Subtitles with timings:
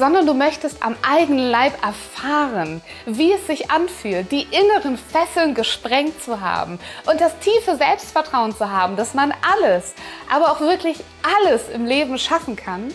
[0.00, 6.22] sondern du möchtest am eigenen Leib erfahren, wie es sich anfühlt, die inneren Fesseln gesprengt
[6.22, 9.94] zu haben und das tiefe Selbstvertrauen zu haben, dass man alles,
[10.32, 12.88] aber auch wirklich alles im Leben schaffen kann,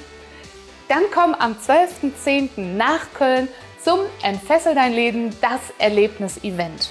[0.87, 2.59] dann komm am 12.10.
[2.75, 6.89] nach Köln zum Entfessel dein Leben, das Erlebnis-Event.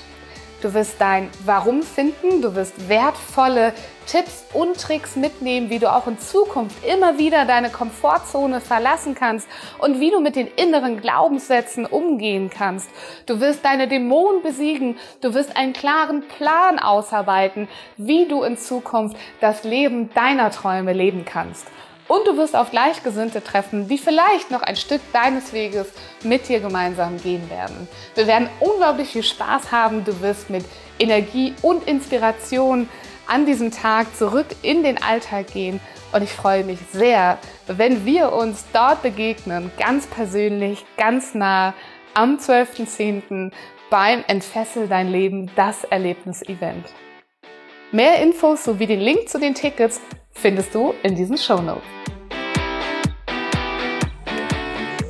[0.65, 3.75] Du wirst dein Warum finden, du wirst wertvolle
[4.07, 9.47] Tipps und Tricks mitnehmen, wie du auch in Zukunft immer wieder deine Komfortzone verlassen kannst
[9.79, 12.89] und wie du mit den inneren Glaubenssätzen umgehen kannst.
[13.27, 19.19] Du wirst deine Dämonen besiegen, du wirst einen klaren Plan ausarbeiten, wie du in Zukunft
[19.43, 21.67] das Leben deiner Träume leben kannst.
[22.07, 25.89] Und du wirst auf Gleichgesinnte treffen, die vielleicht noch ein Stück deines Weges
[26.23, 27.89] mit dir gemeinsam gehen werden.
[28.15, 30.05] Wir werden unglaublich viel Spaß haben.
[30.05, 30.65] Du wirst mit
[30.99, 32.89] Energie und Inspiration
[33.27, 35.81] an diesem Tag zurück in den Alltag gehen.
[36.13, 41.73] Und ich freue mich sehr, wenn wir uns dort begegnen, ganz persönlich, ganz nah
[42.13, 43.51] am 12.10.
[43.91, 46.85] beim Entfessel dein Leben, das Erlebnis-Event.
[47.93, 50.01] Mehr Infos sowie den Link zu den Tickets
[50.35, 51.83] findest du in diesen Show Notes.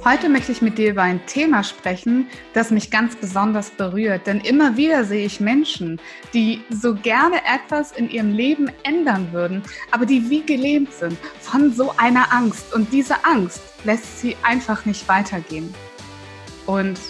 [0.05, 4.27] Heute möchte ich mit dir über ein Thema sprechen, das mich ganz besonders berührt.
[4.27, 5.99] Denn immer wieder sehe ich Menschen,
[6.35, 11.73] die so gerne etwas in ihrem Leben ändern würden, aber die wie gelähmt sind von
[11.73, 12.75] so einer Angst.
[12.75, 15.75] Und diese Angst lässt sie einfach nicht weitergehen.
[16.67, 17.01] Und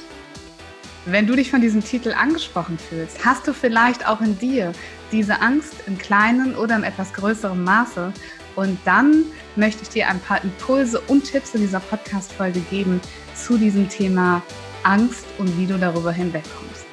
[1.06, 4.72] wenn du dich von diesem Titel angesprochen fühlst, hast du vielleicht auch in dir
[5.14, 8.12] diese Angst im kleinen oder im etwas größeren Maße.
[8.56, 9.24] Und dann
[9.56, 13.00] möchte ich dir ein paar Impulse und Tipps in dieser Podcast-Folge geben
[13.34, 14.42] zu diesem Thema
[14.82, 16.84] Angst und wie du darüber hinwegkommst.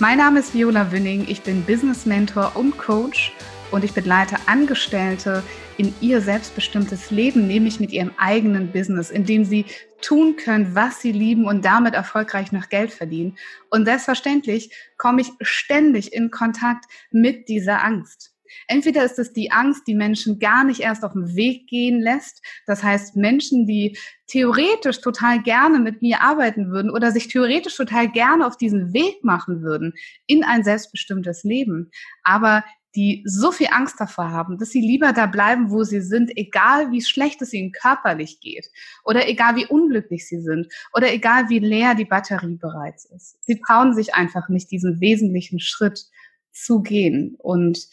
[0.00, 3.32] Mein Name ist Viola Wünning, ich bin Business Mentor und Coach
[3.74, 5.42] und ich begleite Angestellte
[5.76, 9.66] in ihr selbstbestimmtes Leben, nämlich mit ihrem eigenen Business, in dem sie
[10.00, 13.36] tun können, was sie lieben und damit erfolgreich noch Geld verdienen.
[13.70, 18.30] Und selbstverständlich komme ich ständig in Kontakt mit dieser Angst.
[18.68, 22.40] Entweder ist es die Angst, die Menschen gar nicht erst auf den Weg gehen lässt.
[22.66, 23.98] Das heißt, Menschen, die
[24.28, 29.24] theoretisch total gerne mit mir arbeiten würden oder sich theoretisch total gerne auf diesen Weg
[29.24, 29.94] machen würden
[30.26, 31.90] in ein selbstbestimmtes Leben,
[32.22, 32.62] aber
[32.94, 36.90] die so viel Angst davor haben, dass sie lieber da bleiben, wo sie sind, egal
[36.92, 38.70] wie schlecht es ihnen körperlich geht
[39.04, 43.36] oder egal wie unglücklich sie sind oder egal wie leer die Batterie bereits ist.
[43.44, 46.06] Sie trauen sich einfach nicht, diesen wesentlichen Schritt
[46.52, 47.88] zu gehen und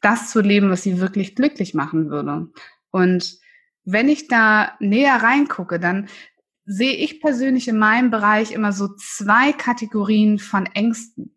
[0.00, 2.48] das zu leben, was sie wirklich glücklich machen würde.
[2.90, 3.38] Und
[3.84, 6.08] wenn ich da näher reingucke, dann
[6.64, 11.34] sehe ich persönlich in meinem Bereich immer so zwei Kategorien von Ängsten.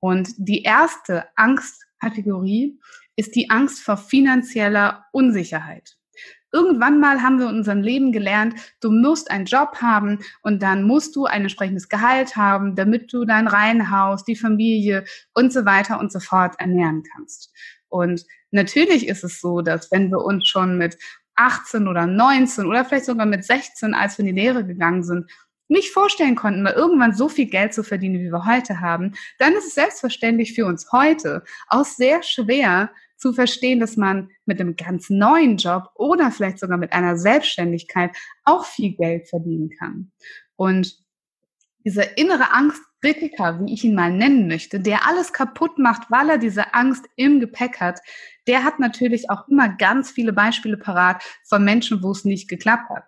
[0.00, 2.78] Und die erste Angst Kategorie
[3.16, 5.96] ist die Angst vor finanzieller Unsicherheit.
[6.50, 10.82] Irgendwann mal haben wir in unserem Leben gelernt, du musst einen Job haben und dann
[10.82, 15.04] musst du ein entsprechendes Gehalt haben, damit du dein Reihenhaus, die Familie
[15.34, 17.52] und so weiter und so fort ernähren kannst.
[17.88, 20.96] Und natürlich ist es so, dass wenn wir uns schon mit
[21.34, 25.30] 18 oder 19 oder vielleicht sogar mit 16, als wir in die Lehre gegangen sind,
[25.68, 29.54] nicht vorstellen konnten, mal irgendwann so viel Geld zu verdienen, wie wir heute haben, dann
[29.54, 34.76] ist es selbstverständlich für uns heute auch sehr schwer zu verstehen, dass man mit einem
[34.76, 40.12] ganz neuen Job oder vielleicht sogar mit einer Selbstständigkeit auch viel Geld verdienen kann.
[40.56, 40.96] Und
[41.84, 46.38] dieser innere Angstkritiker, wie ich ihn mal nennen möchte, der alles kaputt macht, weil er
[46.38, 48.00] diese Angst im Gepäck hat,
[48.46, 52.90] der hat natürlich auch immer ganz viele Beispiele parat von Menschen, wo es nicht geklappt
[52.90, 53.07] hat.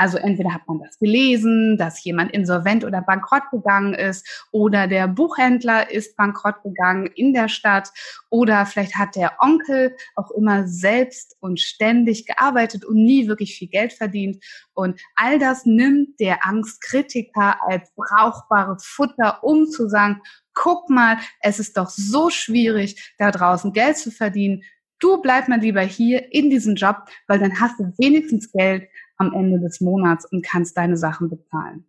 [0.00, 5.06] Also entweder hat man das gelesen, dass jemand insolvent oder bankrott gegangen ist oder der
[5.08, 7.90] Buchhändler ist bankrott gegangen in der Stadt
[8.30, 13.68] oder vielleicht hat der Onkel auch immer selbst und ständig gearbeitet und nie wirklich viel
[13.68, 14.42] Geld verdient.
[14.72, 20.22] Und all das nimmt der Angstkritiker als brauchbares Futter, um zu sagen,
[20.54, 24.62] guck mal, es ist doch so schwierig, da draußen Geld zu verdienen.
[24.98, 28.88] Du bleib mal lieber hier in diesem Job, weil dann hast du wenigstens Geld,
[29.20, 31.84] am Ende des Monats und kannst deine Sachen bezahlen.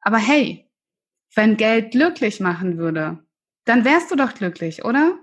[0.00, 0.68] Aber hey,
[1.34, 3.24] wenn Geld glücklich machen würde,
[3.64, 5.18] dann wärst du doch glücklich, oder?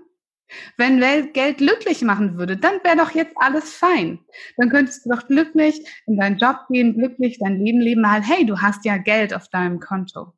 [0.76, 1.00] Wenn
[1.32, 4.18] Geld glücklich machen würde, dann wäre doch jetzt alles fein.
[4.56, 8.46] Dann könntest du doch glücklich in deinen Job gehen, glücklich dein Leben leben, weil hey,
[8.46, 10.32] du hast ja Geld auf deinem Konto.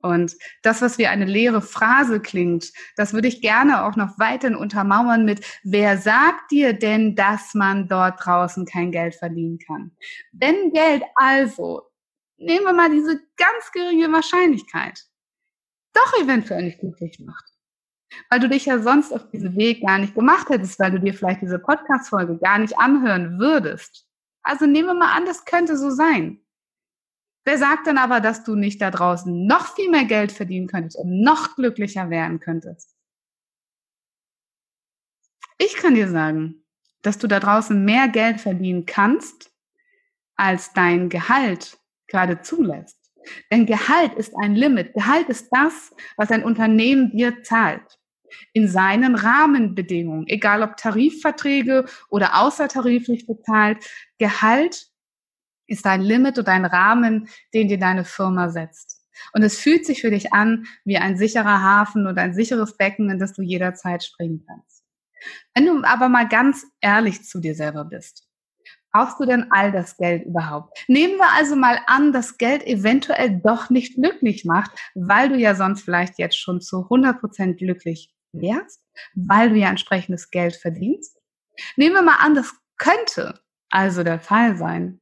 [0.00, 4.56] Und das, was wie eine leere Phrase klingt, das würde ich gerne auch noch weiterhin
[4.56, 9.92] untermauern mit, wer sagt dir denn, dass man dort draußen kein Geld verdienen kann?
[10.32, 11.82] Wenn Geld also,
[12.36, 15.04] nehmen wir mal diese ganz geringe Wahrscheinlichkeit,
[15.92, 17.44] doch eventuell nicht glücklich macht,
[18.30, 21.14] weil du dich ja sonst auf diesen Weg gar nicht gemacht hättest, weil du dir
[21.14, 24.06] vielleicht diese Podcast-Folge gar nicht anhören würdest.
[24.42, 26.45] Also nehmen wir mal an, das könnte so sein.
[27.46, 30.96] Wer sagt dann aber, dass du nicht da draußen noch viel mehr Geld verdienen könntest
[30.96, 32.96] und noch glücklicher werden könntest?
[35.56, 36.64] Ich kann dir sagen,
[37.02, 39.52] dass du da draußen mehr Geld verdienen kannst,
[40.34, 41.78] als dein Gehalt
[42.08, 42.98] gerade zulässt.
[43.52, 44.92] Denn Gehalt ist ein Limit.
[44.92, 48.00] Gehalt ist das, was ein Unternehmen dir zahlt.
[48.54, 53.78] In seinen Rahmenbedingungen, egal ob Tarifverträge oder außertariflich bezahlt.
[54.18, 54.90] Gehalt
[55.66, 59.02] ist ein Limit oder ein Rahmen, den dir deine Firma setzt.
[59.32, 63.10] Und es fühlt sich für dich an wie ein sicherer Hafen oder ein sicheres Becken,
[63.10, 64.84] in das du jederzeit springen kannst.
[65.54, 68.28] Wenn du aber mal ganz ehrlich zu dir selber bist,
[68.92, 70.78] brauchst du denn all das Geld überhaupt?
[70.88, 75.54] Nehmen wir also mal an, dass Geld eventuell doch nicht glücklich macht, weil du ja
[75.54, 78.82] sonst vielleicht jetzt schon zu 100 Prozent glücklich wärst,
[79.14, 81.18] weil du ja entsprechendes Geld verdienst.
[81.76, 83.40] Nehmen wir mal an, das könnte
[83.70, 85.00] also der Fall sein.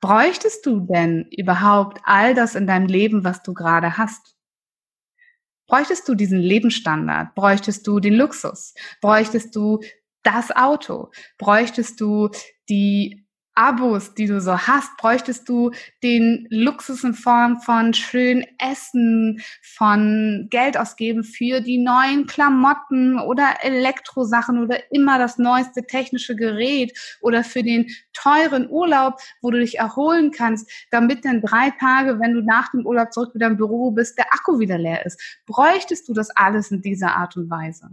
[0.00, 4.36] Bräuchtest du denn überhaupt all das in deinem Leben, was du gerade hast?
[5.66, 7.34] Bräuchtest du diesen Lebensstandard?
[7.34, 8.74] Bräuchtest du den Luxus?
[9.00, 9.80] Bräuchtest du
[10.22, 11.10] das Auto?
[11.36, 12.30] Bräuchtest du
[12.68, 13.27] die
[13.58, 15.72] Abos, die du so hast, bräuchtest du
[16.04, 23.56] den Luxus in Form von schön Essen, von Geld ausgeben für die neuen Klamotten oder
[23.62, 29.80] Elektrosachen oder immer das neueste technische Gerät oder für den teuren Urlaub, wo du dich
[29.80, 33.90] erholen kannst, damit dann drei Tage, wenn du nach dem Urlaub zurück wieder im Büro
[33.90, 35.20] bist, der Akku wieder leer ist.
[35.46, 37.90] Bräuchtest du das alles in dieser Art und Weise?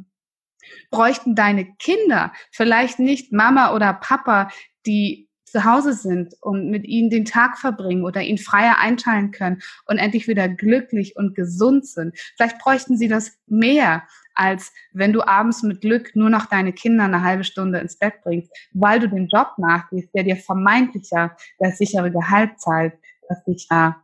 [0.91, 4.50] Bräuchten deine Kinder vielleicht nicht Mama oder Papa,
[4.85, 5.25] die
[5.56, 10.00] zu Hause sind und mit ihnen den Tag verbringen oder ihn freier einteilen können und
[10.00, 12.19] endlich wieder glücklich und gesund sind.
[12.36, 14.04] Vielleicht bräuchten sie das mehr,
[14.34, 18.16] als wenn du abends mit Glück nur noch deine Kinder eine halbe Stunde ins Bett
[18.22, 22.96] bringst, weil du den Job nachgehst, der dir vermeintlicher das sichere Gehalt zahlt,
[23.30, 24.04] das dich ja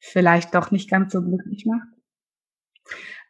[0.00, 1.88] vielleicht doch nicht ganz so glücklich macht.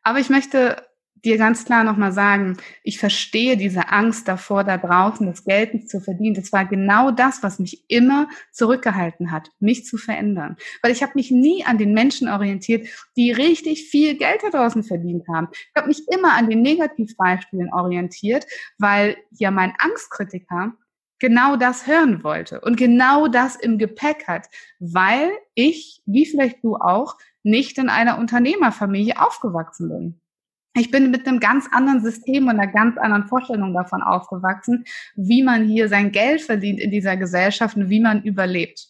[0.04, 0.86] Aber ich möchte
[1.26, 5.90] dir ganz klar nochmal sagen, ich verstehe diese Angst davor, da draußen das Geld nicht
[5.90, 6.34] zu verdienen.
[6.34, 10.56] Das war genau das, was mich immer zurückgehalten hat, mich zu verändern.
[10.82, 12.86] Weil ich habe mich nie an den Menschen orientiert,
[13.16, 15.48] die richtig viel Geld da draußen verdient haben.
[15.52, 18.46] Ich habe mich immer an den Negativbeispielen orientiert,
[18.78, 20.74] weil ja mein Angstkritiker
[21.18, 26.76] genau das hören wollte und genau das im Gepäck hat, weil ich, wie vielleicht du
[26.76, 30.20] auch, nicht in einer Unternehmerfamilie aufgewachsen bin.
[30.78, 34.84] Ich bin mit einem ganz anderen System und einer ganz anderen Vorstellung davon aufgewachsen,
[35.14, 38.88] wie man hier sein Geld verdient in dieser Gesellschaft und wie man überlebt.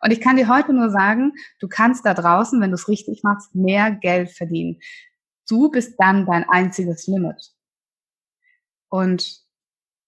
[0.00, 3.24] Und ich kann dir heute nur sagen, du kannst da draußen, wenn du es richtig
[3.24, 4.78] machst, mehr Geld verdienen.
[5.48, 7.50] Du bist dann dein einziges Limit.
[8.88, 9.40] Und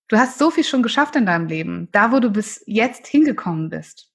[0.06, 3.70] du hast so viel schon geschafft in deinem Leben, da wo du bis jetzt hingekommen
[3.70, 4.12] bist.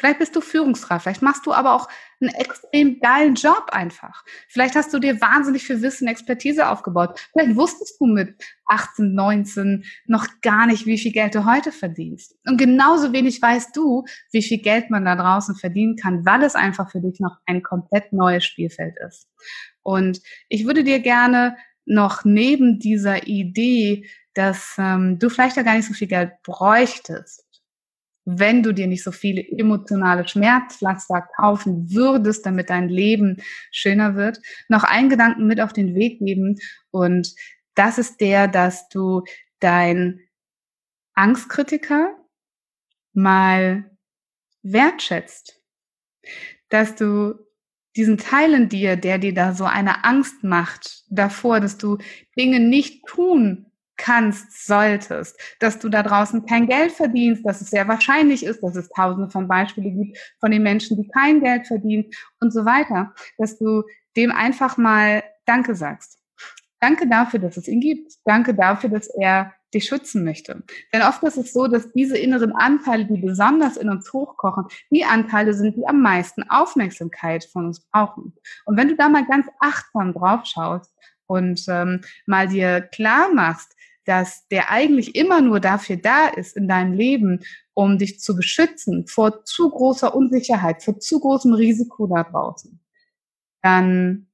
[0.00, 1.86] Vielleicht bist du Führungskraft, vielleicht machst du aber auch
[2.22, 4.24] einen extrem geilen Job einfach.
[4.48, 7.20] Vielleicht hast du dir wahnsinnig viel Wissen, Expertise aufgebaut.
[7.32, 12.34] Vielleicht wusstest du mit 18, 19 noch gar nicht, wie viel Geld du heute verdienst.
[12.48, 16.54] Und genauso wenig weißt du, wie viel Geld man da draußen verdienen kann, weil es
[16.54, 19.28] einfach für dich noch ein komplett neues Spielfeld ist.
[19.82, 25.76] Und ich würde dir gerne noch neben dieser Idee, dass ähm, du vielleicht ja gar
[25.76, 27.44] nicht so viel Geld bräuchtest,
[28.38, 33.38] wenn du dir nicht so viele emotionale Schmerzpflaster kaufen würdest, damit dein Leben
[33.70, 36.58] schöner wird, noch einen Gedanken mit auf den Weg geben.
[36.90, 37.34] Und
[37.74, 39.22] das ist der, dass du
[39.58, 40.20] dein
[41.14, 42.16] Angstkritiker
[43.12, 43.90] mal
[44.62, 45.60] wertschätzt.
[46.68, 47.34] Dass du
[47.96, 51.98] diesen Teil in dir, der dir da so eine Angst macht davor, dass du
[52.36, 53.69] Dinge nicht tun
[54.00, 58.74] kannst, solltest, dass du da draußen kein Geld verdienst, dass es sehr wahrscheinlich ist, dass
[58.74, 62.06] es tausende von Beispielen gibt von den Menschen, die kein Geld verdienen
[62.40, 63.82] und so weiter, dass du
[64.16, 66.18] dem einfach mal Danke sagst.
[66.80, 68.12] Danke dafür, dass es ihn gibt.
[68.24, 70.62] Danke dafür, dass er dich schützen möchte.
[70.92, 75.04] Denn oft ist es so, dass diese inneren Anteile, die besonders in uns hochkochen, die
[75.04, 78.34] Anteile sind, die am meisten Aufmerksamkeit von uns brauchen.
[78.64, 80.92] Und wenn du da mal ganz achtsam drauf schaust
[81.26, 86.68] und ähm, mal dir klar machst, dass der eigentlich immer nur dafür da ist in
[86.68, 87.40] deinem Leben,
[87.74, 92.80] um dich zu beschützen vor zu großer Unsicherheit, vor zu großem Risiko da draußen,
[93.62, 94.28] dann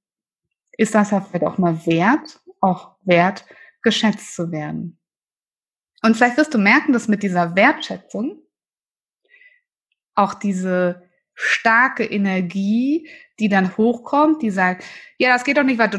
[0.73, 3.45] ist das vielleicht auch mal wert, auch wert,
[3.83, 4.99] geschätzt zu werden.
[6.03, 8.43] Und vielleicht wirst du merken, dass mit dieser Wertschätzung
[10.15, 11.03] auch diese
[11.35, 13.09] starke Energie,
[13.39, 14.85] die dann hochkommt, die sagt,
[15.19, 15.99] ja, das geht doch nicht weiter,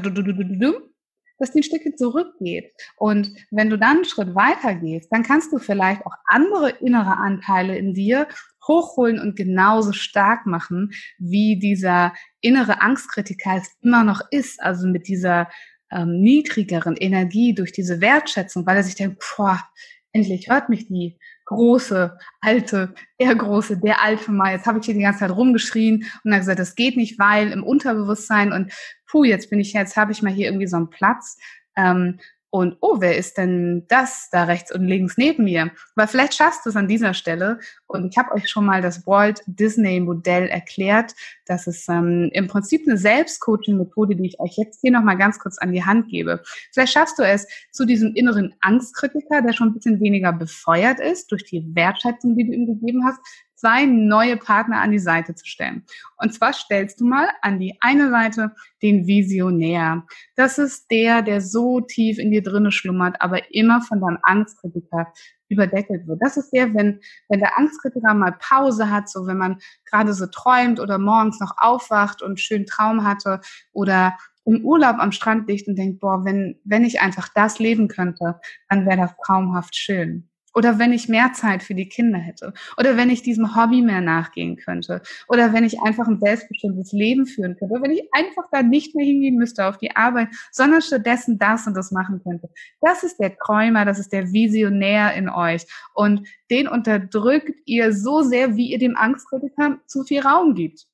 [1.37, 2.71] dass die ein Stückchen zurückgeht.
[2.97, 7.17] Und wenn du dann einen Schritt weiter gehst, dann kannst du vielleicht auch andere innere
[7.17, 8.27] Anteile in dir
[8.67, 14.61] hochholen und genauso stark machen, wie dieser innere Angstkritiker es immer noch ist.
[14.61, 15.49] Also mit dieser
[15.91, 19.63] ähm, niedrigeren Energie durch diese Wertschätzung, weil er sich denkt, boah,
[20.11, 21.17] endlich hört mich die
[21.47, 24.53] große, alte, der große, der alte mal.
[24.53, 27.51] Jetzt habe ich hier die ganze Zeit rumgeschrien und dann gesagt, das geht nicht, weil
[27.51, 28.71] im Unterbewusstsein und
[29.09, 31.37] puh, jetzt bin ich, jetzt habe ich mal hier irgendwie so einen Platz.
[31.75, 32.19] Ähm,
[32.57, 35.69] und oh, wer ist denn das da rechts und links neben mir?
[35.93, 37.59] Weil vielleicht schaffst du es an dieser Stelle.
[37.85, 41.13] Und ich habe euch schon mal das Walt Disney Modell erklärt.
[41.45, 45.59] Das ist ähm, im Prinzip eine Selbstcoaching-Methode, die ich euch jetzt hier nochmal ganz kurz
[45.59, 46.41] an die Hand gebe.
[46.73, 51.31] Vielleicht schaffst du es zu diesem inneren Angstkritiker, der schon ein bisschen weniger befeuert ist
[51.31, 53.19] durch die Wertschätzung, die du ihm gegeben hast,
[53.57, 55.83] zwei neue Partner an die Seite zu stellen.
[56.17, 60.05] Und zwar stellst du mal an die eine Seite den Visionär.
[60.35, 65.11] Das ist der, der so tief in dir drinne schlummert, aber immer von deinem Angstkritiker
[65.49, 66.21] überdeckelt wird.
[66.21, 66.99] Das ist der, wenn,
[67.29, 71.55] wenn der Angstkritiker mal Pause hat, so wenn man gerade so träumt oder morgens noch
[71.57, 76.59] aufwacht und schönen Traum hatte oder im Urlaub am Strand liegt und denkt, boah, wenn,
[76.63, 80.29] wenn ich einfach das leben könnte, dann wäre das traumhaft schön.
[80.57, 82.51] Oder wenn ich mehr Zeit für die Kinder hätte.
[82.79, 85.03] Oder wenn ich diesem Hobby mehr nachgehen könnte.
[85.27, 87.75] Oder wenn ich einfach ein selbstbestimmtes Leben führen könnte.
[87.75, 91.67] Oder wenn ich einfach da nicht mehr hingehen müsste auf die Arbeit, sondern stattdessen das
[91.67, 92.49] und das machen könnte.
[92.81, 95.67] Das ist der Träumer, das ist der Visionär in euch.
[95.93, 100.87] Und den unterdrückt ihr so sehr, wie ihr dem Angstkritiker zu viel Raum gibt.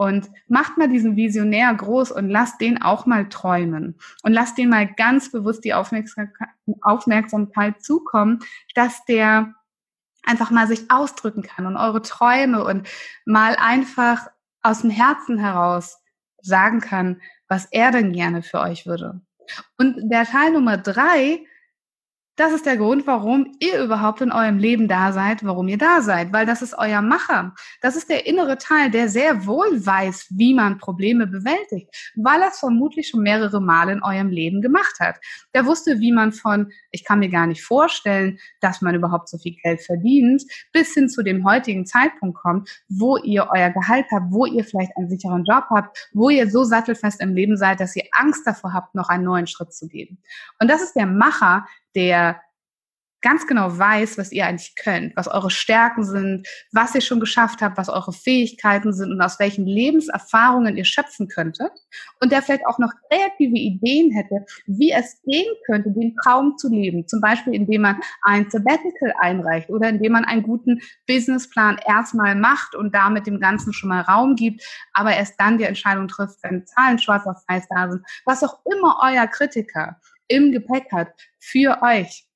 [0.00, 3.98] Und macht mal diesen Visionär groß und lasst den auch mal träumen.
[4.22, 8.38] Und lasst den mal ganz bewusst die Aufmerksamkeit zukommen,
[8.74, 9.54] dass der
[10.24, 12.88] einfach mal sich ausdrücken kann und eure Träume und
[13.24, 14.28] mal einfach
[14.62, 15.98] aus dem Herzen heraus
[16.40, 19.20] sagen kann, was er denn gerne für euch würde.
[19.78, 21.40] Und der Teil Nummer drei
[22.38, 26.02] das ist der Grund, warum ihr überhaupt in eurem Leben da seid, warum ihr da
[26.02, 27.52] seid, weil das ist euer Macher.
[27.82, 32.48] Das ist der innere Teil, der sehr wohl weiß, wie man Probleme bewältigt, weil er
[32.48, 35.16] es vermutlich schon mehrere Male in eurem Leben gemacht hat.
[35.52, 39.38] Der wusste, wie man von, ich kann mir gar nicht vorstellen, dass man überhaupt so
[39.38, 44.26] viel Geld verdient, bis hin zu dem heutigen Zeitpunkt kommt, wo ihr euer Gehalt habt,
[44.30, 47.96] wo ihr vielleicht einen sicheren Job habt, wo ihr so sattelfest im Leben seid, dass
[47.96, 50.22] ihr Angst davor habt, noch einen neuen Schritt zu gehen.
[50.60, 52.40] Und das ist der Macher, der
[53.20, 57.60] ganz genau weiß, was ihr eigentlich könnt, was eure Stärken sind, was ihr schon geschafft
[57.60, 61.72] habt, was eure Fähigkeiten sind und aus welchen Lebenserfahrungen ihr schöpfen könntet
[62.20, 66.68] und der vielleicht auch noch kreative Ideen hätte, wie es gehen könnte, den Traum zu
[66.68, 67.08] leben.
[67.08, 72.76] Zum Beispiel, indem man ein Sabbatical einreicht oder indem man einen guten Businessplan erstmal macht
[72.76, 76.66] und damit dem Ganzen schon mal Raum gibt, aber erst dann die Entscheidung trifft, wenn
[76.66, 78.04] Zahlen schwarz auf weiß da sind.
[78.24, 79.96] Was auch immer euer Kritiker
[80.28, 81.08] im Gepäck hat
[81.38, 82.28] für euch.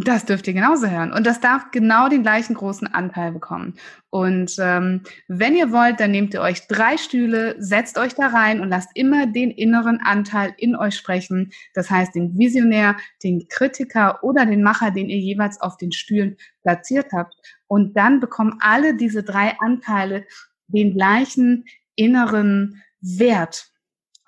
[0.00, 1.12] Das dürft ihr genauso hören.
[1.12, 3.74] Und das darf genau den gleichen großen Anteil bekommen.
[4.10, 8.60] Und ähm, wenn ihr wollt, dann nehmt ihr euch drei Stühle, setzt euch da rein
[8.60, 11.50] und lasst immer den inneren Anteil in euch sprechen.
[11.74, 16.36] Das heißt, den Visionär, den Kritiker oder den Macher, den ihr jeweils auf den Stühlen
[16.62, 17.34] platziert habt.
[17.66, 20.26] Und dann bekommen alle diese drei Anteile
[20.68, 21.64] den gleichen
[21.96, 23.72] inneren Wert.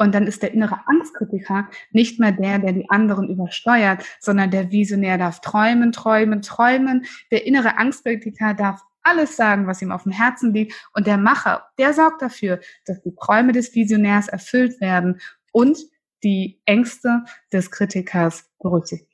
[0.00, 4.70] Und dann ist der innere Angstkritiker nicht mehr der, der die anderen übersteuert, sondern der
[4.70, 7.04] Visionär darf träumen, träumen, träumen.
[7.30, 10.72] Der innere Angstkritiker darf alles sagen, was ihm auf dem Herzen liegt.
[10.94, 15.20] Und der Macher, der sorgt dafür, dass die Träume des Visionärs erfüllt werden
[15.52, 15.76] und
[16.24, 19.09] die Ängste des Kritikers berücksichtigt.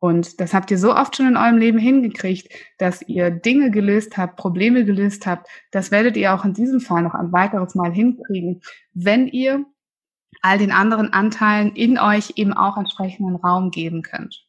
[0.00, 4.16] Und das habt ihr so oft schon in eurem Leben hingekriegt, dass ihr Dinge gelöst
[4.16, 5.46] habt, Probleme gelöst habt.
[5.70, 8.62] Das werdet ihr auch in diesem Fall noch ein weiteres Mal hinkriegen,
[8.94, 9.66] wenn ihr
[10.40, 14.42] all den anderen Anteilen in euch eben auch entsprechenden Raum geben könnt.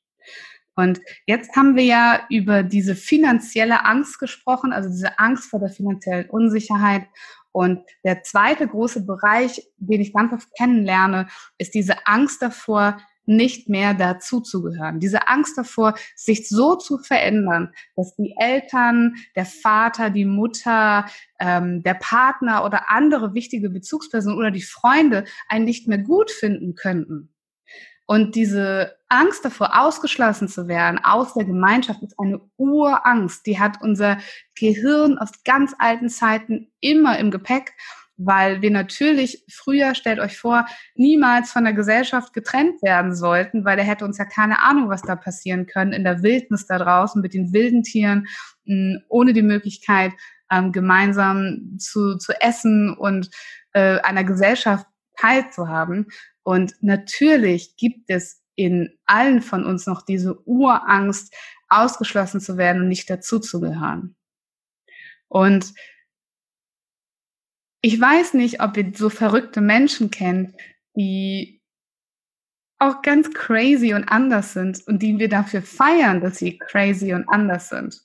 [0.76, 5.70] Und jetzt haben wir ja über diese finanzielle Angst gesprochen, also diese Angst vor der
[5.70, 7.04] finanziellen Unsicherheit.
[7.52, 11.28] Und der zweite große Bereich, den ich ganz oft kennenlerne,
[11.58, 15.00] ist diese Angst davor, nicht mehr dazuzugehören.
[15.00, 21.06] Diese Angst davor, sich so zu verändern, dass die Eltern, der Vater, die Mutter,
[21.40, 26.76] ähm, der Partner oder andere wichtige Bezugspersonen oder die Freunde einen nicht mehr gut finden
[26.76, 27.32] könnten.
[28.12, 33.46] Und diese Angst davor, ausgeschlossen zu werden aus der Gemeinschaft, ist eine Urangst.
[33.46, 34.18] Die hat unser
[34.54, 37.72] Gehirn aus ganz alten Zeiten immer im Gepäck
[38.26, 43.80] weil wir natürlich früher, stellt euch vor, niemals von der Gesellschaft getrennt werden sollten, weil
[43.80, 47.22] er hätte uns ja keine Ahnung, was da passieren können in der Wildnis da draußen
[47.22, 48.28] mit den wilden Tieren,
[49.10, 50.14] ohne die Möglichkeit,
[50.52, 53.30] ähm, gemeinsam zu, zu essen und
[53.74, 54.86] äh, einer Gesellschaft
[55.18, 56.08] teilzuhaben.
[56.44, 61.34] Und natürlich gibt es in allen von uns noch diese Urangst,
[61.70, 64.16] ausgeschlossen zu werden und nicht dazuzugehören.
[65.30, 65.74] Und
[67.82, 70.56] ich weiß nicht, ob ihr so verrückte Menschen kennt,
[70.96, 71.62] die
[72.78, 77.28] auch ganz crazy und anders sind und die wir dafür feiern, dass sie crazy und
[77.28, 78.02] anders sind.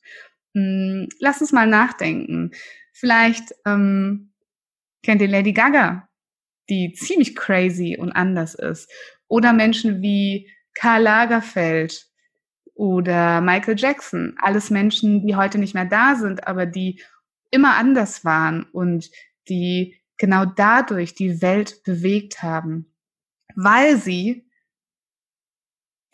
[0.55, 2.53] Hm, lass uns mal nachdenken.
[2.93, 4.33] Vielleicht ähm,
[5.03, 6.09] kennt ihr Lady Gaga,
[6.69, 8.91] die ziemlich crazy und anders ist.
[9.29, 12.07] Oder Menschen wie Karl Lagerfeld
[12.75, 14.37] oder Michael Jackson.
[14.39, 17.03] Alles Menschen, die heute nicht mehr da sind, aber die
[17.51, 19.11] immer anders waren und
[19.49, 22.93] die genau dadurch die Welt bewegt haben,
[23.55, 24.49] weil sie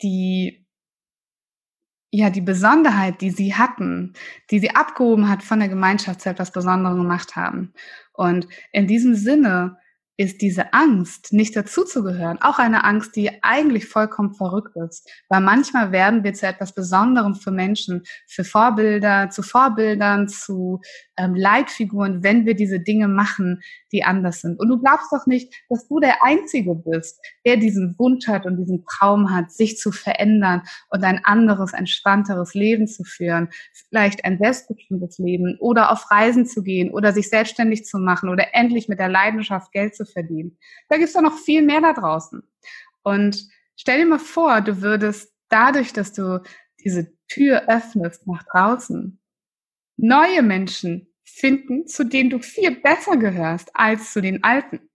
[0.01, 0.63] die
[2.15, 4.13] ja, die Besonderheit, die sie hatten,
[4.51, 7.73] die sie abgehoben hat von der Gemeinschaft zu etwas Besonderem gemacht haben.
[8.13, 9.79] Und in diesem Sinne
[10.15, 15.09] ist diese Angst, nicht dazuzugehören, auch eine Angst, die eigentlich vollkommen verrückt ist.
[15.27, 20.81] Weil manchmal werden wir zu etwas Besonderem für Menschen, für Vorbilder, zu Vorbildern, zu
[21.17, 23.61] ähm, Leitfiguren, wenn wir diese Dinge machen,
[23.93, 24.59] die anders sind.
[24.59, 28.57] Und du glaubst doch nicht, dass du der Einzige bist, der diesen Wunsch hat und
[28.57, 33.49] diesen Traum hat, sich zu verändern und ein anderes, entspannteres Leben zu führen.
[33.87, 38.53] Vielleicht ein selbstbestimmtes Leben oder auf Reisen zu gehen oder sich selbstständig zu machen oder
[38.53, 40.57] endlich mit der Leidenschaft Geld zu verdienen.
[40.89, 42.41] Da gibt es doch noch viel mehr da draußen.
[43.03, 46.41] Und stell dir mal vor, du würdest dadurch, dass du
[46.83, 49.19] diese Tür öffnest nach draußen,
[49.97, 54.89] neue Menschen finden, zu denen du viel besser gehörst als zu den alten.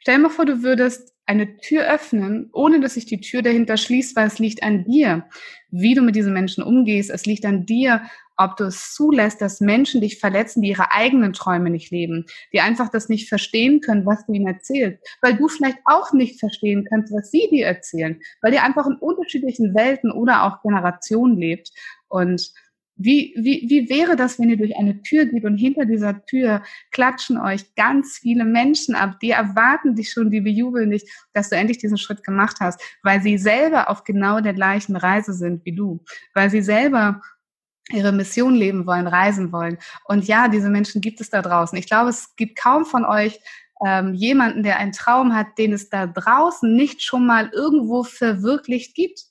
[0.00, 3.76] Stell dir mal vor, du würdest eine Tür öffnen, ohne dass sich die Tür dahinter
[3.76, 5.28] schließt, weil es liegt an dir,
[5.70, 7.08] wie du mit diesen Menschen umgehst.
[7.08, 8.02] Es liegt an dir,
[8.36, 12.60] ob du es zulässt, dass Menschen dich verletzen, die ihre eigenen Träume nicht leben, die
[12.60, 16.84] einfach das nicht verstehen können, was du ihnen erzählst, weil du vielleicht auch nicht verstehen
[16.88, 21.70] kannst, was sie dir erzählen, weil ihr einfach in unterschiedlichen Welten oder auch Generationen lebt.
[22.08, 22.52] Und
[23.02, 26.62] wie, wie, wie wäre das, wenn ihr durch eine Tür geht und hinter dieser Tür
[26.90, 31.56] klatschen euch ganz viele Menschen ab, die erwarten dich schon, die bejubeln dich, dass du
[31.56, 35.74] endlich diesen Schritt gemacht hast, weil sie selber auf genau der gleichen Reise sind wie
[35.74, 37.22] du, weil sie selber
[37.90, 39.78] ihre Mission leben wollen, reisen wollen.
[40.04, 41.78] Und ja, diese Menschen gibt es da draußen.
[41.78, 43.40] Ich glaube, es gibt kaum von euch
[43.82, 48.94] ähm, jemanden, der einen Traum hat, den es da draußen nicht schon mal irgendwo verwirklicht
[48.94, 49.22] gibt.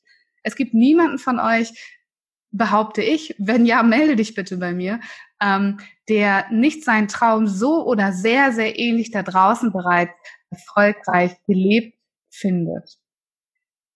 [0.41, 1.98] Es gibt niemanden von euch,
[2.51, 4.99] behaupte ich, wenn ja, melde dich bitte bei mir,
[5.41, 10.13] ähm, der nicht seinen Traum so oder sehr, sehr ähnlich da draußen bereits
[10.49, 11.97] erfolgreich gelebt
[12.29, 12.97] findet.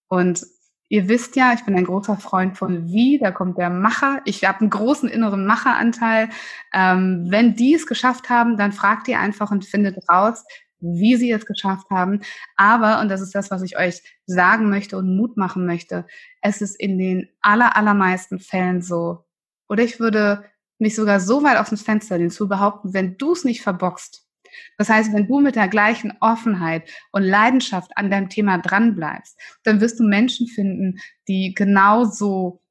[0.08, 0.46] Und
[0.90, 4.22] ihr wisst ja, ich bin ein großer Freund von wie, da kommt der Macher.
[4.26, 6.30] Ich habe einen großen inneren Macheranteil.
[6.72, 10.46] Ähm, wenn die es geschafft haben, dann fragt ihr einfach und findet raus,
[10.84, 12.22] wie sie es geschafft haben.
[12.56, 16.06] Aber, und das ist das, was ich euch sagen möchte und Mut machen möchte,
[16.42, 19.26] es ist in den aller, allermeisten Fällen so,
[19.70, 20.44] oder ich würde
[20.78, 24.24] mich sogar so weit aus dem Fenster lehnen zu behaupten, wenn du es nicht verboxt,
[24.78, 29.82] das heißt, wenn du mit der gleichen Offenheit und Leidenschaft an deinem Thema dranbleibst, dann
[29.82, 32.62] wirst du Menschen finden, die genauso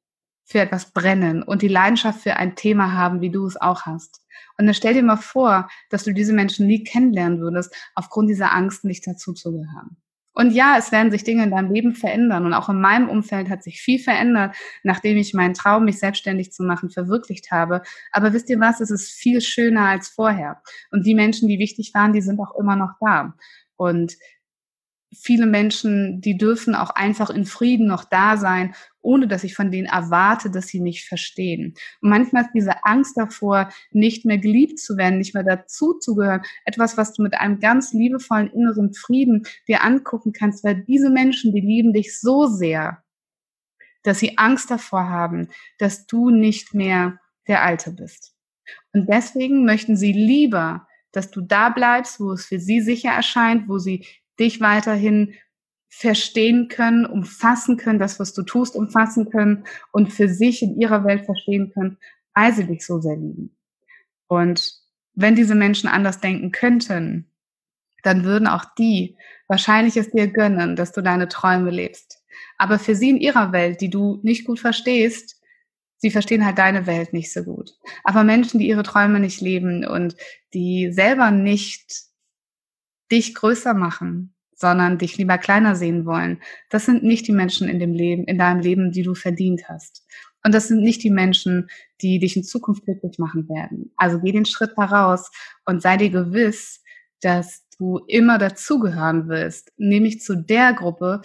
[0.45, 4.21] für etwas brennen und die Leidenschaft für ein Thema haben, wie du es auch hast.
[4.57, 8.53] Und dann stell dir mal vor, dass du diese Menschen nie kennenlernen würdest, aufgrund dieser
[8.53, 9.97] Angst nicht dazuzugehören.
[10.35, 12.45] Und ja, es werden sich Dinge in deinem Leben verändern.
[12.45, 16.51] Und auch in meinem Umfeld hat sich viel verändert, nachdem ich meinen Traum, mich selbstständig
[16.51, 17.83] zu machen, verwirklicht habe.
[18.11, 18.81] Aber wisst ihr was?
[18.81, 20.61] Es ist viel schöner als vorher.
[20.91, 23.35] Und die Menschen, die wichtig waren, die sind auch immer noch da.
[23.75, 24.15] Und
[25.19, 29.71] viele Menschen, die dürfen auch einfach in Frieden noch da sein, ohne dass ich von
[29.71, 31.75] denen erwarte, dass sie mich verstehen.
[32.01, 36.15] Und manchmal ist diese Angst davor, nicht mehr geliebt zu werden, nicht mehr dazu zu
[36.15, 41.09] gehören, etwas, was du mit einem ganz liebevollen inneren Frieden dir angucken kannst, weil diese
[41.09, 43.03] Menschen, die lieben dich so sehr,
[44.03, 45.49] dass sie Angst davor haben,
[45.79, 48.35] dass du nicht mehr der Alte bist.
[48.93, 53.67] Und deswegen möchten sie lieber, dass du da bleibst, wo es für sie sicher erscheint,
[53.67, 54.05] wo sie
[54.39, 55.33] dich weiterhin
[55.89, 61.05] verstehen können, umfassen können, das, was du tust, umfassen können und für sich in ihrer
[61.05, 61.97] Welt verstehen können,
[62.33, 63.55] weil sie dich so sehr lieben.
[64.27, 64.73] Und
[65.13, 67.29] wenn diese Menschen anders denken könnten,
[68.01, 69.17] dann würden auch die
[69.47, 72.23] wahrscheinlich es dir gönnen, dass du deine Träume lebst.
[72.57, 75.39] Aber für sie in ihrer Welt, die du nicht gut verstehst,
[75.97, 77.71] sie verstehen halt deine Welt nicht so gut.
[78.03, 80.15] Aber Menschen, die ihre Träume nicht leben und
[80.53, 82.03] die selber nicht
[83.13, 86.41] dich größer machen, sondern dich lieber kleiner sehen wollen.
[86.69, 90.05] Das sind nicht die Menschen in dem Leben, in deinem Leben, die du verdient hast.
[90.43, 91.69] Und das sind nicht die Menschen,
[92.01, 93.93] die dich in Zukunft glücklich machen werden.
[93.95, 95.31] Also geh den Schritt heraus
[95.65, 96.83] und sei dir gewiss,
[97.21, 101.21] dass du immer dazugehören wirst, nämlich zu der Gruppe,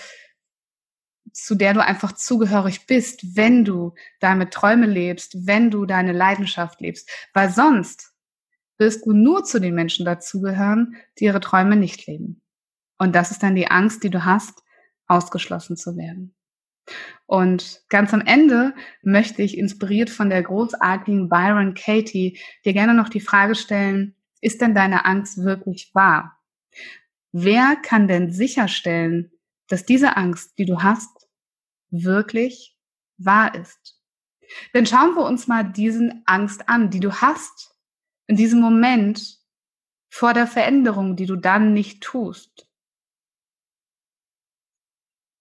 [1.33, 6.81] zu der du einfach zugehörig bist, wenn du deine Träume lebst, wenn du deine Leidenschaft
[6.81, 7.11] lebst.
[7.35, 8.13] Weil sonst
[8.79, 12.41] wirst du nur zu den Menschen dazugehören, die ihre Träume nicht leben.
[12.97, 14.63] Und das ist dann die Angst, die du hast,
[15.07, 16.35] ausgeschlossen zu werden.
[17.27, 23.09] Und ganz am Ende möchte ich, inspiriert von der großartigen Byron Katie, dir gerne noch
[23.09, 26.39] die Frage stellen, ist denn deine Angst wirklich wahr?
[27.33, 29.33] Wer kann denn sicherstellen,
[29.69, 31.29] dass diese Angst, die du hast,
[31.91, 32.77] wirklich
[33.19, 34.01] wahr ist?
[34.73, 37.78] Denn schauen wir uns mal diesen Angst an, die du hast,
[38.29, 39.39] in diesem Moment
[40.11, 42.69] vor der Veränderung, die du dann nicht tust.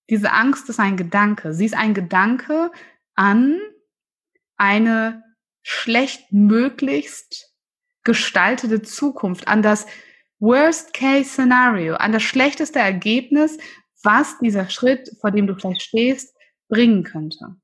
[0.10, 1.54] Diese Angst ist ein Gedanke.
[1.54, 2.72] Sie ist ein Gedanke
[3.14, 3.60] an
[4.56, 5.24] eine
[5.64, 7.54] schlechtmöglichst
[8.04, 9.86] gestaltete Zukunft, an das
[10.40, 13.58] Worst-Case-Szenario, an das schlechteste Ergebnis,
[14.02, 16.34] was dieser Schritt, vor dem du vielleicht stehst,
[16.70, 17.58] bringen könnte.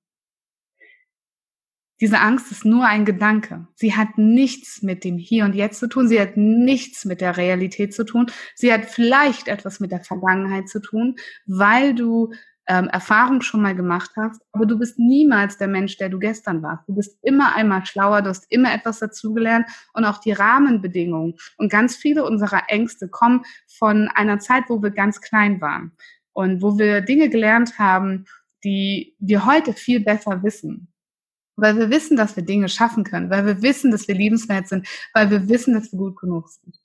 [2.03, 3.65] Diese Angst ist nur ein Gedanke.
[3.75, 6.09] Sie hat nichts mit dem Hier und Jetzt zu tun.
[6.09, 8.29] Sie hat nichts mit der Realität zu tun.
[8.55, 12.33] Sie hat vielleicht etwas mit der Vergangenheit zu tun, weil du
[12.67, 14.41] ähm, Erfahrung schon mal gemacht hast.
[14.51, 16.89] Aber du bist niemals der Mensch, der du gestern warst.
[16.89, 18.21] Du bist immer einmal schlauer.
[18.21, 21.35] Du hast immer etwas dazugelernt und auch die Rahmenbedingungen.
[21.55, 23.45] Und ganz viele unserer Ängste kommen
[23.77, 25.93] von einer Zeit, wo wir ganz klein waren
[26.33, 28.25] und wo wir Dinge gelernt haben,
[28.65, 30.89] die wir heute viel besser wissen
[31.55, 34.87] weil wir wissen, dass wir Dinge schaffen können, weil wir wissen, dass wir liebenswert sind,
[35.13, 36.79] weil wir wissen, dass wir gut genug sind.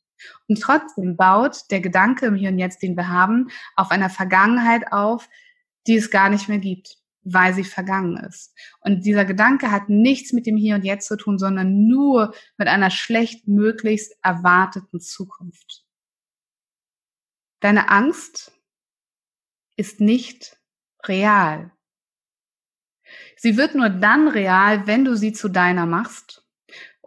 [0.49, 4.93] Und trotzdem baut der Gedanke im Hier und Jetzt, den wir haben, auf einer Vergangenheit
[4.93, 5.29] auf,
[5.87, 8.55] die es gar nicht mehr gibt, weil sie vergangen ist.
[8.81, 12.69] Und dieser Gedanke hat nichts mit dem Hier und Jetzt zu tun, sondern nur mit
[12.69, 15.85] einer schlecht möglichst erwarteten Zukunft.
[17.61, 18.53] Deine Angst
[19.77, 20.59] ist nicht
[21.05, 21.73] real.
[23.37, 26.45] Sie wird nur dann real, wenn du sie zu deiner machst.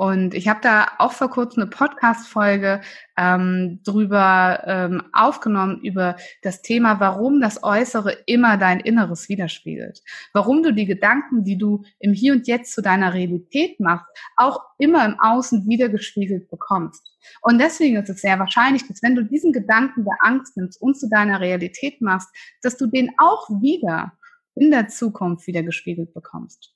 [0.02, 2.82] Und ich habe da auch vor kurzem eine Podcast-Folge
[3.18, 10.02] ähm, drüber ähm, aufgenommen über das Thema, warum das Äußere immer dein Inneres widerspiegelt.
[10.34, 14.62] Warum du die Gedanken, die du im Hier und Jetzt zu deiner Realität machst, auch
[14.80, 17.16] immer im Außen wiedergespiegelt bekommst.
[17.42, 20.98] Und deswegen ist es sehr wahrscheinlich, dass wenn du diesen Gedanken der Angst nimmst und
[20.98, 22.30] zu deiner Realität machst,
[22.64, 24.14] dass du den auch wieder
[24.56, 26.76] in der Zukunft wieder gespiegelt bekommst.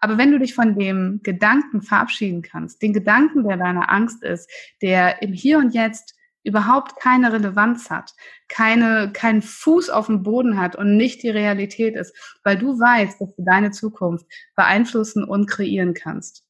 [0.00, 4.50] Aber wenn du dich von dem Gedanken verabschieden kannst, den Gedanken, der deine Angst ist,
[4.80, 8.14] der im Hier und Jetzt überhaupt keine Relevanz hat,
[8.48, 13.20] keine, keinen Fuß auf dem Boden hat und nicht die Realität ist, weil du weißt,
[13.20, 16.46] dass du deine Zukunft beeinflussen und kreieren kannst,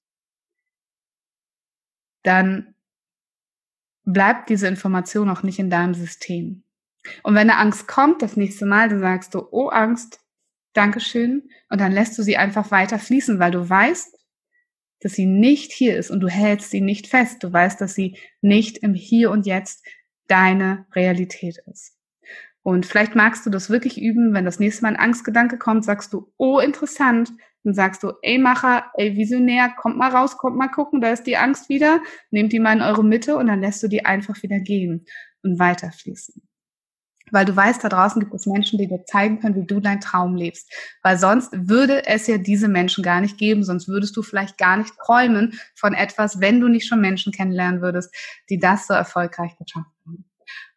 [2.22, 2.74] dann
[4.04, 6.62] bleibt diese Information auch nicht in deinem System.
[7.22, 10.20] Und wenn eine Angst kommt, das nächste Mal, dann sagst du, oh Angst,
[10.76, 11.48] Dankeschön.
[11.70, 14.16] Und dann lässt du sie einfach weiter fließen, weil du weißt,
[15.00, 17.42] dass sie nicht hier ist und du hältst sie nicht fest.
[17.42, 19.84] Du weißt, dass sie nicht im Hier und Jetzt
[20.26, 21.96] deine Realität ist.
[22.62, 26.12] Und vielleicht magst du das wirklich üben, wenn das nächste Mal ein Angstgedanke kommt, sagst
[26.12, 27.30] du, oh, interessant.
[27.62, 31.24] Dann sagst du, ey Macher, ey Visionär, kommt mal raus, kommt mal gucken, da ist
[31.24, 32.00] die Angst wieder.
[32.30, 35.06] Nehmt die mal in eure Mitte und dann lässt du die einfach wieder gehen
[35.42, 36.45] und weiterfließen.
[37.32, 40.00] Weil du weißt, da draußen gibt es Menschen, die dir zeigen können, wie du deinen
[40.00, 40.72] Traum lebst.
[41.02, 44.76] Weil sonst würde es ja diese Menschen gar nicht geben, sonst würdest du vielleicht gar
[44.76, 48.14] nicht träumen von etwas, wenn du nicht schon Menschen kennenlernen würdest,
[48.48, 50.24] die das so erfolgreich geschafft haben.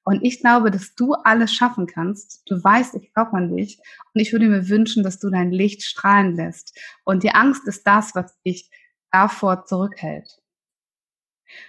[0.04, 2.42] Und ich glaube, dass du alles schaffen kannst.
[2.50, 3.80] Du weißt, ich glaube an dich.
[4.14, 6.76] Und ich würde mir wünschen, dass du dein Licht strahlen lässt.
[7.04, 8.72] Und die Angst ist das, was dich
[9.12, 10.40] davor zurückhält.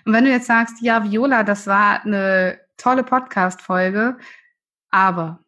[0.07, 4.17] Und wenn du jetzt sagst, ja, Viola, das war eine tolle Podcast-Folge,
[4.91, 5.45] aber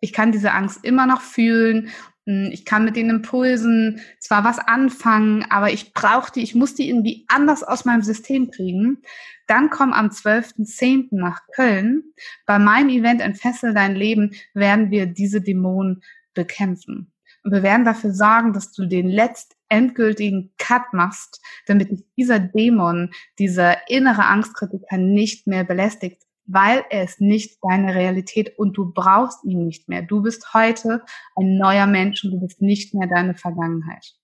[0.00, 1.88] Ich kann diese Angst immer noch fühlen.
[2.26, 6.74] Hm, ich kann mit den Impulsen zwar was anfangen, aber ich brauche die, ich muss
[6.74, 9.02] die irgendwie anders aus meinem System kriegen.
[9.48, 11.08] Dann komm am 12.10.
[11.10, 12.04] nach Köln.
[12.46, 16.02] Bei meinem Event Entfessel dein Leben werden wir diese Dämonen
[16.34, 17.12] bekämpfen.
[17.42, 23.88] Und wir werden dafür sorgen, dass du den letztendgültigen Cut machst, damit dieser Dämon, dieser
[23.88, 29.64] innere Angstkritiker nicht mehr belästigt, weil er ist nicht deine Realität und du brauchst ihn
[29.64, 30.02] nicht mehr.
[30.02, 31.04] Du bist heute
[31.36, 34.14] ein neuer Mensch und du bist nicht mehr deine Vergangenheit.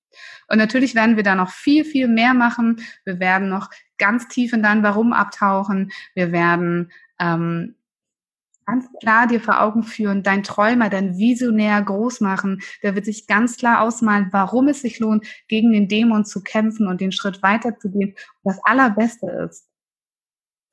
[0.48, 2.80] Und natürlich werden wir da noch viel, viel mehr machen.
[3.04, 5.90] Wir werden noch ganz tief in dein Warum abtauchen.
[6.14, 7.74] Wir werden ähm,
[8.64, 12.62] ganz klar dir vor Augen führen, dein Träumer, dein Visionär groß machen.
[12.82, 16.86] Der wird sich ganz klar ausmalen, warum es sich lohnt, gegen den Dämon zu kämpfen
[16.86, 18.10] und den Schritt weiterzugehen.
[18.42, 19.68] Und das Allerbeste ist,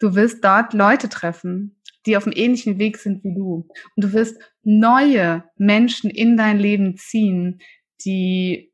[0.02, 3.68] du wirst dort Leute treffen, die auf dem ähnlichen Weg sind wie du.
[3.96, 7.60] Und du wirst neue Menschen in dein Leben ziehen,
[8.04, 8.74] die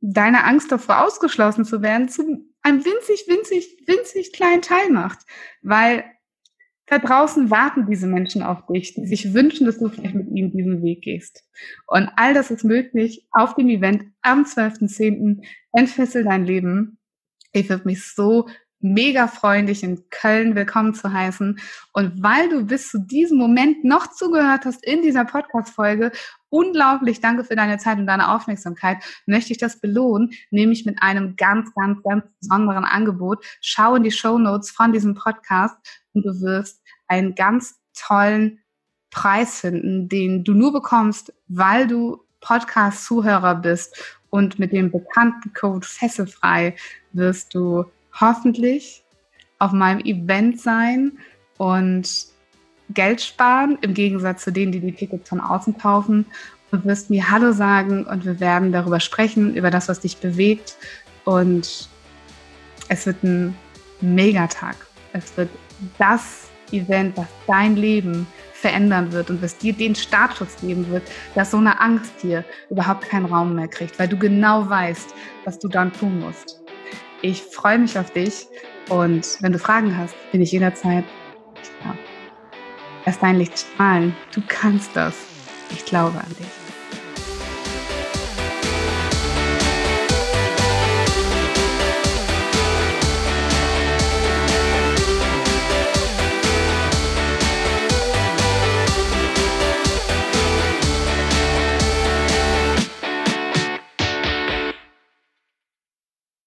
[0.00, 2.22] deine Angst davor ausgeschlossen zu werden, zu
[2.62, 5.20] einem winzig, winzig, winzig kleinen Teil macht.
[5.62, 6.04] Weil
[6.86, 10.52] da draußen warten diese Menschen auf dich, die sich wünschen, dass du vielleicht mit ihnen
[10.52, 11.44] diesen Weg gehst.
[11.86, 15.44] Und all das ist möglich auf dem Event am 12.10.
[15.72, 16.98] Entfessel dein Leben.
[17.52, 18.48] Ich würde mich so
[18.80, 21.58] mega freuen, dich in Köln willkommen zu heißen.
[21.92, 26.12] Und weil du bis zu diesem Moment noch zugehört hast in dieser Podcast-Folge,
[26.48, 31.36] unglaublich danke für deine Zeit und deine Aufmerksamkeit, möchte ich das belohnen, nämlich mit einem
[31.36, 33.44] ganz, ganz, ganz besonderen Angebot.
[33.60, 35.76] Schau in die Show Notes von diesem Podcast
[36.14, 38.60] und du wirst einen ganz tollen
[39.10, 45.86] Preis finden, den du nur bekommst, weil du Podcast-Zuhörer bist und mit dem bekannten Code
[45.86, 46.76] Fesselfrei
[47.12, 49.04] wirst du hoffentlich
[49.58, 51.18] auf meinem Event sein
[51.56, 52.08] und
[52.90, 56.26] Geld sparen, im Gegensatz zu denen, die die Tickets von außen kaufen.
[56.70, 60.76] Du wirst mir Hallo sagen und wir werden darüber sprechen, über das, was dich bewegt.
[61.24, 61.88] Und
[62.88, 63.56] es wird ein
[64.00, 64.76] Megatag.
[65.12, 65.50] Es wird
[65.98, 71.52] das Event, was dein Leben verändern wird und was dir den Startschuss geben wird, dass
[71.52, 75.68] so eine Angst hier überhaupt keinen Raum mehr kriegt, weil du genau weißt, was du
[75.68, 76.60] dann tun musst.
[77.20, 78.46] Ich freue mich auf dich
[78.88, 81.04] und wenn du Fragen hast, bin ich jederzeit.
[81.84, 81.96] Ja,
[83.06, 84.16] lass dein Licht strahlen.
[84.32, 85.14] Du kannst das.
[85.70, 86.57] Ich glaube an dich.